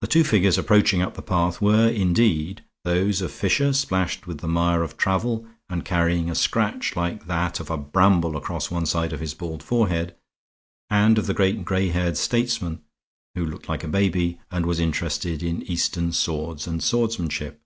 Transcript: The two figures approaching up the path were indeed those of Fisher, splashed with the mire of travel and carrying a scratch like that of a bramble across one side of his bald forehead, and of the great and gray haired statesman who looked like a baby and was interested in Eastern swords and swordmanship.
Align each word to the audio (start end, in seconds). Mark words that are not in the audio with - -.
The 0.00 0.06
two 0.06 0.24
figures 0.24 0.56
approaching 0.56 1.02
up 1.02 1.12
the 1.12 1.20
path 1.20 1.60
were 1.60 1.88
indeed 1.90 2.64
those 2.84 3.20
of 3.20 3.32
Fisher, 3.32 3.74
splashed 3.74 4.26
with 4.26 4.38
the 4.38 4.48
mire 4.48 4.82
of 4.82 4.96
travel 4.96 5.46
and 5.68 5.84
carrying 5.84 6.30
a 6.30 6.34
scratch 6.34 6.96
like 6.96 7.26
that 7.26 7.60
of 7.60 7.68
a 7.68 7.76
bramble 7.76 8.34
across 8.34 8.70
one 8.70 8.86
side 8.86 9.12
of 9.12 9.20
his 9.20 9.34
bald 9.34 9.62
forehead, 9.62 10.14
and 10.88 11.18
of 11.18 11.26
the 11.26 11.34
great 11.34 11.56
and 11.56 11.66
gray 11.66 11.88
haired 11.88 12.16
statesman 12.16 12.80
who 13.34 13.44
looked 13.44 13.68
like 13.68 13.84
a 13.84 13.88
baby 13.88 14.40
and 14.50 14.64
was 14.64 14.80
interested 14.80 15.42
in 15.42 15.60
Eastern 15.64 16.10
swords 16.10 16.66
and 16.66 16.82
swordmanship. 16.82 17.60